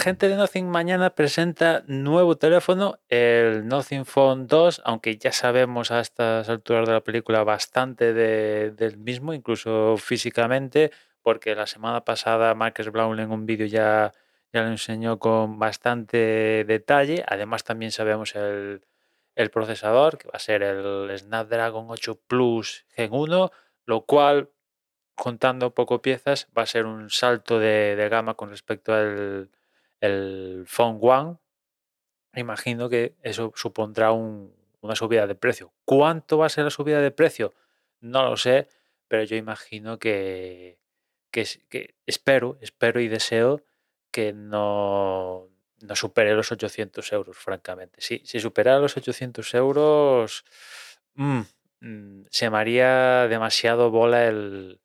gente 0.00 0.28
de 0.28 0.36
Nothing 0.36 0.66
mañana 0.66 1.10
presenta 1.10 1.84
nuevo 1.86 2.36
teléfono, 2.36 2.98
el 3.08 3.66
Nothing 3.66 4.04
Phone 4.04 4.46
2, 4.46 4.82
aunque 4.84 5.16
ya 5.16 5.32
sabemos 5.32 5.90
a 5.90 6.00
estas 6.00 6.48
alturas 6.48 6.86
de 6.86 6.94
la 6.94 7.00
película 7.00 7.44
bastante 7.44 8.12
del 8.12 8.96
mismo, 8.98 9.32
incluso 9.32 9.96
físicamente, 9.96 10.90
porque 11.22 11.54
la 11.54 11.66
semana 11.66 12.04
pasada 12.04 12.54
Marcus 12.54 12.90
Brown 12.90 13.20
en 13.20 13.30
un 13.30 13.46
vídeo 13.46 13.66
ya, 13.66 14.12
ya 14.52 14.62
lo 14.62 14.68
enseñó 14.68 15.18
con 15.18 15.58
bastante 15.58 16.64
detalle. 16.66 17.24
Además 17.26 17.64
también 17.64 17.92
sabemos 17.92 18.34
el, 18.34 18.82
el 19.34 19.50
procesador, 19.50 20.18
que 20.18 20.28
va 20.28 20.34
a 20.34 20.38
ser 20.38 20.62
el 20.62 21.10
Snapdragon 21.18 21.86
8 21.88 22.20
Plus 22.26 22.84
Gen 22.90 23.12
1, 23.12 23.50
lo 23.86 24.00
cual, 24.02 24.50
contando 25.14 25.74
poco 25.74 26.02
piezas, 26.02 26.48
va 26.56 26.62
a 26.62 26.66
ser 26.66 26.86
un 26.86 27.10
salto 27.10 27.58
de, 27.58 28.08
gama 28.10 28.34
con 28.34 28.50
respecto 28.50 28.92
al 28.94 29.50
el 30.00 30.64
Phone 30.66 30.98
One. 31.00 31.36
Imagino 32.34 32.88
que 32.88 33.14
eso 33.22 33.52
supondrá 33.56 34.12
una 34.12 34.96
subida 34.96 35.26
de 35.26 35.34
precio. 35.34 35.72
¿Cuánto 35.84 36.38
va 36.38 36.46
a 36.46 36.50
ser 36.50 36.64
la 36.64 36.70
subida 36.70 37.00
de 37.00 37.10
precio? 37.10 37.54
No 38.00 38.22
lo 38.24 38.36
sé, 38.36 38.68
pero 39.08 39.24
yo 39.24 39.36
imagino 39.36 39.98
que, 39.98 40.78
que, 41.30 41.94
espero, 42.06 42.58
espero 42.60 43.00
y 43.00 43.08
deseo 43.08 43.62
que 44.10 44.32
no, 44.32 45.48
no 45.80 45.96
supere 45.96 46.34
los 46.34 46.52
800 46.52 47.12
euros, 47.12 47.36
francamente. 47.36 48.00
Si, 48.00 48.22
si 48.24 48.40
superara 48.40 48.78
los 48.78 48.96
800 48.96 49.54
euros, 49.54 50.44
mm, 51.14 51.40
mm, 51.80 52.22
se 52.30 52.50
me 52.50 52.58
haría 52.58 53.28
demasiado 53.28 53.90
bola 53.90 54.26
el, 54.26 54.80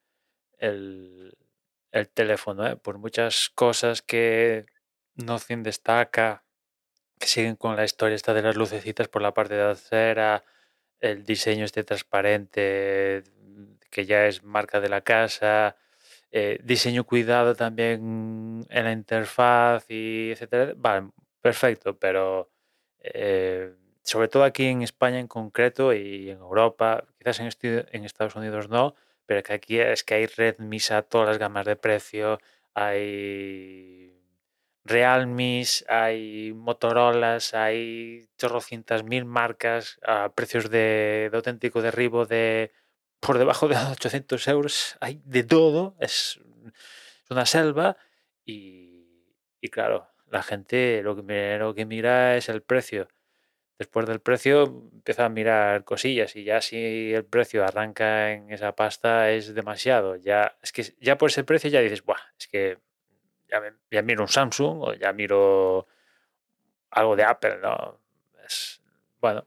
el, 0.59 1.33
teléfono, 2.13 2.67
¿eh? 2.67 2.75
por 2.75 2.97
muchas 2.97 3.49
cosas 3.49 4.01
que 4.01 4.65
Nothing 5.15 5.63
destaca, 5.63 6.43
que 7.19 7.27
siguen 7.27 7.55
con 7.55 7.75
la 7.75 7.85
historia 7.85 8.15
esta 8.15 8.33
de 8.33 8.41
las 8.41 8.55
lucecitas 8.55 9.07
por 9.07 9.21
la 9.21 9.33
parte 9.33 9.55
de 9.55 9.63
acera, 9.63 10.43
el 10.99 11.23
diseño 11.25 11.65
este 11.65 11.83
transparente, 11.83 13.23
que 13.89 14.05
ya 14.05 14.27
es 14.27 14.43
marca 14.43 14.79
de 14.81 14.89
la 14.89 15.01
casa, 15.01 15.77
eh, 16.31 16.59
diseño 16.63 17.05
cuidado 17.05 17.55
también 17.55 18.65
en 18.69 18.83
la 18.83 18.91
interfaz 18.91 19.85
y 19.89 20.31
etcétera. 20.31 20.73
Vale, 20.75 21.09
perfecto, 21.41 21.97
pero 21.97 22.51
eh, 22.99 23.73
sobre 24.03 24.27
todo 24.27 24.43
aquí 24.43 24.65
en 24.65 24.81
España 24.81 25.19
en 25.19 25.27
concreto 25.27 25.93
y 25.93 26.29
en 26.29 26.39
Europa, 26.39 27.05
quizás 27.17 27.39
en, 27.39 27.49
en 27.91 28.05
Estados 28.05 28.35
Unidos 28.35 28.69
no, 28.69 28.95
pero 29.25 29.43
que 29.43 29.53
aquí 29.53 29.79
es 29.79 30.03
que 30.03 30.15
hay 30.15 30.25
Redmi 30.27 30.79
a 30.91 31.01
todas 31.03 31.27
las 31.29 31.37
gamas 31.37 31.65
de 31.65 31.75
precio, 31.75 32.39
hay 32.73 34.13
Realmis, 34.85 35.83
hay 35.89 36.53
Motorolas, 36.53 37.53
hay 37.53 38.27
chorrocientas 38.37 39.03
mil 39.03 39.25
marcas 39.25 39.99
a 40.03 40.29
precios 40.29 40.69
de, 40.69 41.29
de 41.31 41.37
auténtico 41.37 41.81
derribo 41.81 42.25
de 42.25 42.71
por 43.19 43.37
debajo 43.39 43.67
de 43.67 43.75
800 43.91 44.47
euros 44.47 44.97
hay 45.01 45.21
de 45.25 45.43
todo, 45.43 45.95
es 45.99 46.39
una 47.29 47.45
selva 47.45 47.97
y, 48.45 49.07
claro, 49.71 50.07
la 50.27 50.43
gente 50.43 51.01
lo 51.03 51.15
que, 51.15 51.73
que 51.75 51.85
mira 51.85 52.37
es 52.37 52.49
el 52.49 52.61
precio. 52.61 53.07
Después 53.79 54.05
del 54.05 54.21
precio 54.21 54.63
empieza 54.93 55.25
a 55.25 55.29
mirar 55.29 55.83
cosillas 55.83 56.35
y 56.35 56.45
ya 56.45 56.61
si 56.61 57.13
el 57.13 57.25
precio 57.25 57.65
arranca 57.65 58.31
en 58.31 58.51
esa 58.51 58.75
pasta 58.75 59.31
es 59.31 59.53
demasiado. 59.53 60.15
Ya, 60.17 60.57
es 60.61 60.71
que 60.71 60.83
ya 60.99 61.17
por 61.17 61.29
ese 61.29 61.43
precio 61.43 61.69
ya 61.69 61.81
dices, 61.81 62.03
Buah, 62.03 62.19
es 62.39 62.47
que 62.47 62.77
ya, 63.49 64.01
miro 64.01 64.23
un 64.23 64.27
Samsung 64.27 64.81
o 64.81 64.93
ya 64.93 65.13
miro 65.13 65.87
algo 66.91 67.15
de 67.15 67.23
Apple, 67.23 67.57
¿no? 67.61 67.99
Es, 68.45 68.81
bueno, 69.19 69.45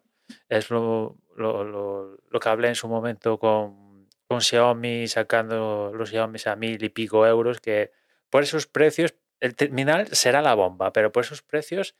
es 0.48 0.70
lo, 0.70 1.16
lo, 1.36 2.40
que 2.40 2.48
hablé 2.48 2.68
en 2.68 2.74
su 2.74 2.88
momento 2.88 3.38
con, 3.38 4.08
con 4.26 4.40
Xiaomi, 4.40 5.08
sacando 5.08 5.92
los 5.94 6.10
Xiaomi 6.10 6.38
a 6.46 6.56
mil 6.56 6.82
y 6.82 6.88
pico 6.88 7.26
euros, 7.26 7.60
que 7.60 7.92
por 8.30 8.42
esos 8.42 8.66
precios, 8.66 9.14
el 9.40 9.54
terminal 9.54 10.08
será 10.08 10.42
la 10.42 10.54
bomba, 10.54 10.92
pero 10.92 11.12
por 11.12 11.24
esos 11.24 11.42
precios 11.42 11.96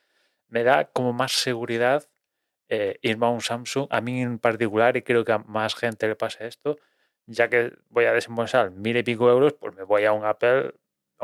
me 0.49 0.65
da 0.65 0.87
como 0.87 1.13
más 1.13 1.33
seguridad 1.33 2.09
eh, 2.69 2.99
irme 3.03 3.27
a 3.27 3.31
un 3.31 3.41
Samsung, 3.41 3.87
a 3.91 4.01
mí 4.01 4.21
en 4.21 4.39
particular, 4.39 4.97
y 4.97 5.03
creo 5.03 5.25
que 5.25 5.33
a 5.33 5.39
más 5.39 5.75
gente 5.75 6.07
le 6.09 6.17
pasa 6.17 6.45
esto, 6.45 6.79
ya 7.27 7.49
que 7.49 7.73
voy 7.91 8.07
a 8.07 8.13
desembolsar 8.13 8.71
mil 8.71 8.97
y 8.97 9.03
pico 9.03 9.31
euros, 9.31 9.55
pues 9.55 9.75
me 9.75 9.85
voy 9.85 10.05
a 10.05 10.13
un 10.13 10.25
Apple 10.25 10.75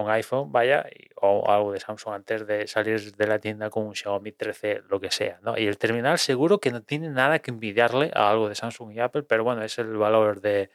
un 0.03 0.11
iPhone, 0.11 0.51
vaya, 0.51 0.87
o 1.17 1.49
algo 1.49 1.73
de 1.73 1.81
Samsung 1.81 2.15
antes 2.15 2.47
de 2.47 2.67
salir 2.67 3.15
de 3.15 3.27
la 3.27 3.39
tienda 3.39 3.71
con 3.71 3.87
un 3.87 3.95
Xiaomi 3.95 4.33
13, 4.33 4.83
lo 4.89 5.01
que 5.01 5.11
sea, 5.11 5.39
¿no? 5.43 5.57
Y 5.57 5.67
el 5.67 5.79
terminal 5.79 6.19
seguro 6.19 6.59
que 6.59 6.71
no 6.71 6.83
tiene 6.83 7.11
nada 7.11 7.39
que 7.39 7.53
envidiarle 7.53 8.11
a 8.15 8.31
algo 8.31 8.49
de 8.49 8.57
Samsung 8.57 8.93
y 8.93 9.01
Apple, 9.01 9.23
pero 9.23 9.45
bueno, 9.45 9.63
es 9.63 9.79
el 9.79 9.97
valor 9.97 10.41
de, 10.41 10.71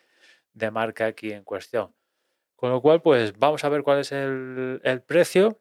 marca 0.72 1.06
aquí 1.06 1.32
en 1.34 1.44
cuestión. 1.44 1.94
Con 2.56 2.72
lo 2.72 2.82
cual, 2.82 3.02
pues 3.02 3.38
vamos 3.38 3.64
a 3.64 3.70
ver 3.70 3.84
cuál 3.84 4.00
es 4.00 4.12
el, 4.12 5.04
precio. 5.06 5.60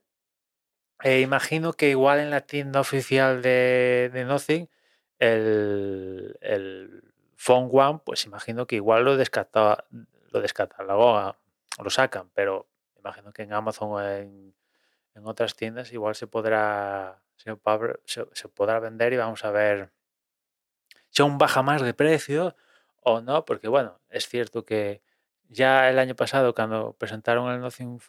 E 1.02 1.20
imagino 1.20 1.72
que 1.72 1.90
igual 1.90 2.18
en 2.18 2.30
la 2.30 2.40
tienda 2.40 2.80
oficial 2.80 3.40
de, 3.42 4.10
de 4.12 4.24
Nothing, 4.24 4.68
el, 5.18 6.36
el 6.40 7.02
Phone 7.36 7.68
One, 7.72 8.00
pues 8.04 8.24
imagino 8.26 8.66
que 8.66 8.76
igual 8.76 9.04
lo 9.04 9.16
descata, 9.16 9.84
lo 10.32 10.40
descatalogó, 10.40 11.36
lo 11.82 11.90
sacan, 11.90 12.30
pero 12.34 12.66
imagino 12.98 13.32
que 13.32 13.42
en 13.42 13.52
Amazon 13.52 13.92
o 13.92 14.02
en, 14.02 14.54
otras 15.24 15.56
tiendas 15.56 15.92
igual 15.92 16.14
se 16.14 16.28
podrá, 16.28 17.20
se, 17.34 17.56
podrá 18.48 18.78
vender 18.78 19.12
y 19.12 19.16
vamos 19.16 19.44
a 19.44 19.50
ver 19.50 19.90
si 21.10 21.22
aún 21.22 21.38
baja 21.38 21.60
más 21.62 21.82
de 21.82 21.92
precio 21.92 22.54
o 23.02 23.20
no, 23.20 23.44
porque 23.44 23.66
bueno, 23.66 23.98
es 24.10 24.28
cierto 24.28 24.64
que 24.64 25.02
ya 25.48 25.90
el 25.90 25.98
año 25.98 26.14
pasado 26.14 26.54
cuando 26.54 26.92
presentaron 26.92 27.50
el 27.52 27.60
Nothing, 27.60 28.00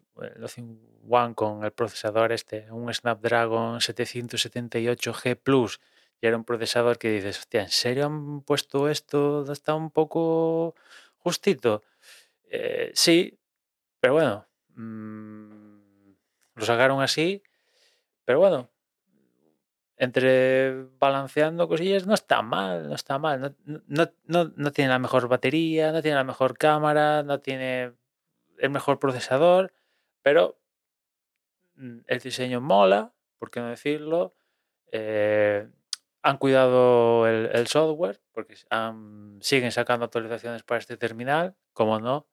One 1.10 1.34
con 1.34 1.64
el 1.64 1.72
procesador 1.72 2.32
este, 2.32 2.72
un 2.72 2.94
Snapdragon 2.94 3.80
778G 3.80 5.36
Plus, 5.36 5.80
y 6.22 6.28
era 6.28 6.38
un 6.38 6.44
procesador 6.44 6.98
que 6.98 7.10
dices, 7.12 7.40
hostia, 7.40 7.62
¿en 7.62 7.70
serio 7.70 8.06
han 8.06 8.42
puesto 8.42 8.90
esto? 8.90 9.50
Está 9.52 9.74
un 9.74 9.90
poco 9.90 10.76
justito. 11.18 11.82
Eh, 12.50 12.92
sí, 12.94 13.40
pero 14.00 14.14
bueno, 14.16 14.49
Mm, 14.80 16.14
lo 16.56 16.66
sacaron 16.66 17.02
así, 17.02 17.44
pero 18.24 18.40
bueno, 18.40 18.70
entre 19.98 20.86
balanceando 21.00 21.68
cosillas 21.68 22.08
no 22.08 22.14
está 22.14 22.42
mal, 22.42 22.88
no 22.88 22.96
está 22.96 23.20
mal. 23.20 23.58
No, 23.66 24.72
tiene 24.72 24.90
la 24.90 25.00
mejor 25.00 25.28
batería, 25.28 25.92
no 25.92 26.02
tiene 26.02 26.16
la 26.16 26.24
mejor 26.24 26.58
cámara, 26.58 27.24
no 27.24 27.42
tiene 27.42 27.94
el 28.58 28.70
mejor 28.70 29.00
procesador, 29.00 29.74
pero 30.22 30.58
mm, 31.76 32.00
el 32.08 32.20
diseño 32.20 32.62
mola, 32.62 33.14
por 33.38 33.52
qué 33.52 33.60
no 33.60 33.68
decirlo. 33.68 34.34
Eh, 34.94 35.68
han 36.22 36.38
cuidado 36.38 37.28
el, 37.28 37.68
software, 37.68 38.22
porque 38.32 38.56
siguen 39.42 39.72
sacando 39.74 40.06
actualizaciones 40.06 40.64
para 40.64 40.80
este 40.80 40.96
terminal, 40.96 41.58
como 41.74 42.00
no, 42.00 42.28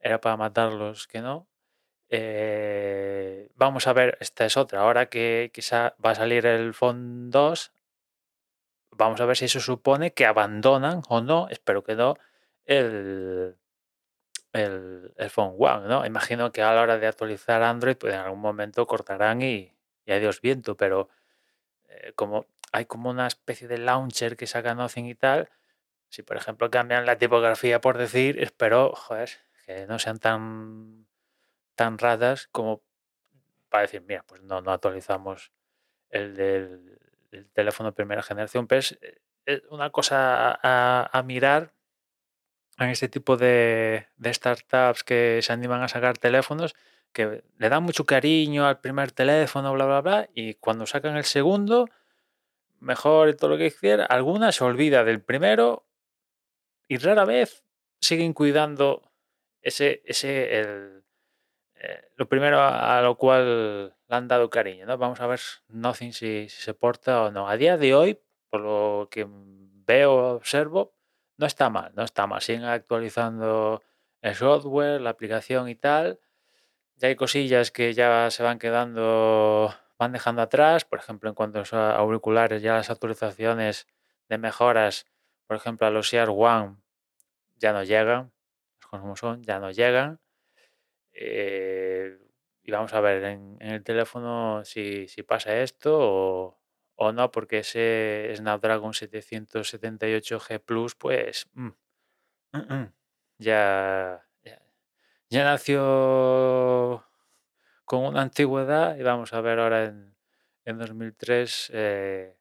era 0.00 0.20
para 0.20 0.36
matarlos 0.36 1.06
que 1.06 1.20
no. 1.20 1.48
Eh, 2.10 3.50
vamos 3.56 3.86
a 3.86 3.92
ver, 3.92 4.16
esta 4.20 4.44
es 4.46 4.56
otra. 4.56 4.80
Ahora 4.80 5.06
que 5.06 5.50
quizá 5.52 5.94
va 6.04 6.10
a 6.12 6.14
salir 6.14 6.46
el 6.46 6.74
Phone 6.74 7.30
2, 7.30 7.72
vamos 8.92 9.20
a 9.20 9.26
ver 9.26 9.36
si 9.36 9.46
eso 9.46 9.60
supone 9.60 10.12
que 10.12 10.26
abandonan 10.26 11.02
o 11.08 11.20
no, 11.20 11.48
espero 11.50 11.84
que 11.84 11.94
no, 11.94 12.16
el, 12.66 13.56
el, 14.52 15.12
Phone 15.30 15.54
One. 15.58 15.88
¿no? 15.88 16.06
Imagino 16.06 16.52
que 16.52 16.62
a 16.62 16.72
la 16.74 16.82
hora 16.82 16.98
de 16.98 17.06
actualizar 17.06 17.62
Android, 17.62 17.96
pues 17.96 18.14
en 18.14 18.20
algún 18.20 18.40
momento 18.40 18.86
cortarán 18.86 19.42
y, 19.42 19.72
y 20.06 20.12
adiós 20.12 20.40
viento, 20.40 20.76
pero 20.76 21.08
eh, 21.88 22.12
como 22.14 22.46
hay 22.72 22.86
como 22.86 23.10
una 23.10 23.26
especie 23.26 23.68
de 23.68 23.78
launcher 23.78 24.36
que 24.36 24.46
saca 24.46 24.74
Nothing 24.74 25.06
y 25.06 25.14
tal, 25.14 25.50
si 26.10 26.22
por 26.22 26.36
ejemplo 26.36 26.70
cambian 26.70 27.06
la 27.06 27.18
tipografía 27.18 27.80
por 27.80 27.98
decir, 27.98 28.42
espero 28.42 28.92
joder, 28.94 29.30
que 29.66 29.86
no 29.86 29.98
sean 29.98 30.18
tan 30.18 31.07
tan 31.78 31.96
raras 31.96 32.48
como 32.50 32.82
para 33.68 33.82
decir, 33.82 34.02
mira, 34.02 34.24
pues 34.26 34.42
no, 34.42 34.60
no 34.60 34.72
actualizamos 34.72 35.52
el 36.10 36.34
del 36.34 36.98
teléfono 37.52 37.90
de 37.90 37.94
primera 37.94 38.22
generación, 38.22 38.66
pero 38.66 38.80
es, 38.80 38.98
eh, 39.46 39.62
una 39.70 39.90
cosa 39.90 40.58
a, 40.60 41.22
mirar 41.22 41.72
en 42.78 42.88
este 42.90 43.08
tipo 43.08 43.36
de, 43.36 44.08
startups 44.24 45.04
que 45.04 45.38
se 45.40 45.52
animan 45.52 45.82
a 45.82 45.88
sacar 45.88 46.18
teléfonos 46.18 46.74
que 47.12 47.44
le 47.56 47.68
dan 47.68 47.84
mucho 47.84 48.04
cariño 48.04 48.66
al 48.66 48.80
primer 48.80 49.12
teléfono, 49.12 49.72
bla, 49.72 49.86
bla, 49.86 50.00
bla, 50.00 50.28
y 50.34 50.54
cuando 50.54 50.84
sacan 50.84 51.16
el 51.16 51.24
segundo, 51.24 51.88
mejor 52.80 53.28
y 53.28 53.36
todo 53.36 53.50
lo 53.50 53.58
que 53.58 53.70
quiera, 53.70 54.04
alguna 54.04 54.50
se 54.50 54.64
olvida 54.64 55.04
del 55.04 55.22
primero 55.22 55.86
y 56.88 56.96
rara 56.98 57.24
vez 57.24 57.64
siguen 58.00 58.32
cuidando 58.32 59.12
ese, 59.62 60.02
ese 60.04 60.98
eh, 61.80 62.10
lo 62.16 62.28
primero 62.28 62.60
a, 62.60 63.00
lo 63.02 63.16
cual 63.16 63.94
le 64.08 64.16
han 64.16 64.28
dado 64.28 64.50
cariño, 64.50 64.86
¿no? 64.86 64.98
Vamos 64.98 65.20
a 65.20 65.26
ver 65.26 65.40
Nothing 65.68 66.12
si, 66.12 66.48
si 66.48 66.62
se 66.62 66.74
porta 66.74 67.22
o 67.24 67.30
no. 67.30 67.48
A 67.48 67.56
día 67.56 67.76
de 67.76 67.94
hoy, 67.94 68.20
por 68.50 68.60
lo 68.60 69.08
que 69.10 69.26
veo, 69.28 70.36
observo, 70.36 70.94
no 71.36 71.46
está 71.46 71.70
mal, 71.70 71.92
no 71.94 72.02
está 72.02 72.26
mal. 72.26 72.40
Siguen 72.42 72.64
actualizando 72.64 73.82
el 74.22 74.34
software, 74.34 75.00
la 75.00 75.10
aplicación 75.10 75.68
y 75.68 75.76
tal. 75.76 76.20
Ya 76.96 77.08
hay 77.08 77.16
cosillas 77.16 77.70
que 77.70 77.94
ya 77.94 78.30
se 78.30 78.42
van 78.42 78.58
quedando, 78.58 79.72
van 79.98 80.12
dejando 80.12 80.42
atrás. 80.42 80.84
Por 80.84 80.98
ejemplo, 80.98 81.28
en 81.28 81.34
cuanto 81.36 81.62
a 81.72 81.96
auriculares, 81.96 82.62
ya 82.62 82.74
las 82.74 82.90
actualizaciones 82.90 83.86
de 84.28 84.38
mejoras, 84.38 85.06
por 85.46 85.56
ejemplo, 85.56 85.86
a 85.86 85.90
los 85.90 86.12
Ear 86.12 86.28
One 86.30 86.76
ya 87.56 87.72
no 87.72 87.82
llegan, 87.82 88.32
como 88.90 89.16
son, 89.16 89.42
ya 89.42 89.58
no 89.60 89.70
llegan. 89.70 90.20
Eh, 91.20 92.16
y 92.62 92.70
vamos 92.70 92.94
a 92.94 93.00
ver 93.00 93.24
en, 93.24 93.56
el 93.60 93.82
teléfono 93.82 94.64
si, 94.64 95.06
pasa 95.26 95.60
esto 95.62 96.54
o, 96.94 97.12
no, 97.12 97.30
porque 97.32 97.58
ese 97.58 98.32
Snapdragon 98.36 98.92
778G 98.92 100.60
Plus, 100.60 100.94
pues 100.94 101.48
mm, 101.54 101.68
mm, 102.52 102.74
mm, 102.74 102.92
ya, 103.38 104.24
ya, 105.30 105.44
nació 105.44 107.04
con 107.84 108.04
una 108.04 108.22
antigüedad 108.22 108.96
y 108.96 109.02
vamos 109.02 109.32
a 109.32 109.40
ver 109.40 109.58
ahora 109.58 109.86
en, 109.86 110.14
en 110.64 110.78
2003 110.78 111.70
eh, 111.74 112.36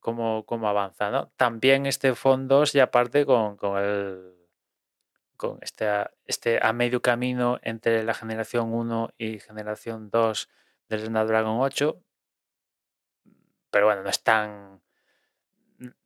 cómo, 0.00 0.44
cómo, 0.46 0.68
avanza. 0.68 1.30
También 1.36 1.86
este 1.86 2.14
fondo 2.14 2.64
y 2.72 2.80
aparte 2.80 3.24
con, 3.24 3.56
con 3.56 3.78
el 3.78 4.37
con 5.38 5.58
este, 5.62 5.86
este 6.26 6.58
a 6.60 6.74
medio 6.74 7.00
camino 7.00 7.58
entre 7.62 8.04
la 8.04 8.12
generación 8.12 8.74
1 8.74 9.14
y 9.16 9.38
generación 9.38 10.10
2 10.10 10.48
del 10.90 11.06
Snapdragon 11.06 11.60
8. 11.60 12.02
Pero 13.70 13.86
bueno, 13.86 14.02
no 14.02 14.10
es 14.10 14.22
tan. 14.22 14.82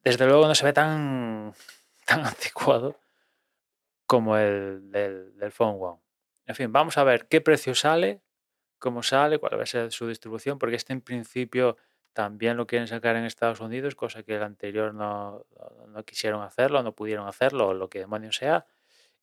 Desde 0.04 0.26
luego 0.26 0.46
no 0.46 0.54
se 0.54 0.64
ve 0.64 0.72
tan, 0.72 1.54
tan 2.06 2.24
anticuado 2.24 3.00
como 4.06 4.36
el 4.36 4.92
del, 4.92 5.36
del 5.38 5.50
Phone 5.50 5.78
One. 5.80 6.00
En 6.46 6.54
fin, 6.54 6.70
vamos 6.70 6.98
a 6.98 7.04
ver 7.04 7.26
qué 7.28 7.40
precio 7.40 7.74
sale, 7.74 8.20
cómo 8.78 9.02
sale, 9.02 9.38
cuál 9.38 9.58
va 9.58 9.62
a 9.62 9.66
ser 9.66 9.90
su 9.92 10.06
distribución, 10.06 10.58
porque 10.58 10.76
este 10.76 10.92
en 10.92 11.00
principio 11.00 11.78
también 12.12 12.58
lo 12.58 12.66
quieren 12.66 12.88
sacar 12.88 13.16
en 13.16 13.24
Estados 13.24 13.60
Unidos, 13.60 13.94
cosa 13.94 14.22
que 14.22 14.36
el 14.36 14.42
anterior 14.42 14.92
no, 14.92 15.46
no 15.88 16.04
quisieron 16.04 16.42
hacerlo, 16.42 16.82
no 16.82 16.94
pudieron 16.94 17.26
hacerlo, 17.26 17.68
o 17.68 17.74
lo 17.74 17.88
que 17.88 18.00
demonios 18.00 18.36
sea 18.36 18.66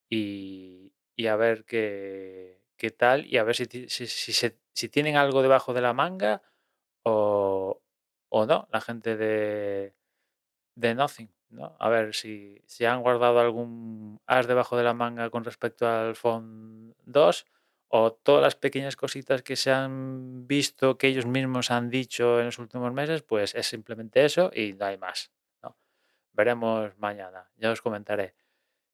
y, 0.09 0.91
a 1.27 1.35
ver 1.35 1.65
qué, 1.65 2.61
qué, 2.77 2.91
tal 2.91 3.25
y 3.25 3.37
a 3.37 3.43
ver 3.43 3.55
si, 3.55 3.65
si, 3.89 4.07
si, 4.07 4.89
tienen 4.89 5.17
algo 5.17 5.41
debajo 5.41 5.73
de 5.73 5.81
la 5.81 5.93
manga 5.93 6.41
o, 7.03 7.81
o 8.29 8.45
no, 8.45 8.67
la 8.71 8.81
gente 8.81 9.17
de, 9.17 9.93
de 10.75 10.95
Nothing. 10.95 11.29
¿no? 11.49 11.75
A 11.79 11.89
ver 11.89 12.13
si, 12.13 12.61
si 12.65 12.85
han 12.85 13.01
guardado 13.01 13.39
algún 13.39 14.19
as 14.27 14.47
debajo 14.47 14.77
de 14.77 14.83
la 14.83 14.93
manga 14.93 15.29
con 15.29 15.43
respecto 15.43 15.87
al 15.87 16.15
Phone 16.15 16.95
2 17.05 17.45
o 17.89 18.13
todas 18.13 18.43
las 18.43 18.55
pequeñas 18.55 18.95
cositas 18.95 19.41
que 19.41 19.55
se 19.55 19.71
han 19.71 20.47
visto, 20.47 20.97
que 20.97 21.07
ellos 21.07 21.25
mismos 21.25 21.71
han 21.71 21.89
dicho 21.89 22.39
en 22.39 22.45
los 22.45 22.59
últimos 22.59 22.93
meses, 22.93 23.23
pues 23.23 23.55
es 23.55 23.67
simplemente 23.67 24.23
eso 24.23 24.51
y 24.53 24.73
no 24.73 24.85
hay 24.85 24.97
más. 24.97 25.31
¿no? 25.63 25.75
Veremos 26.33 26.97
mañana, 26.99 27.49
ya 27.57 27.71
os 27.71 27.81
comentaré. 27.81 28.35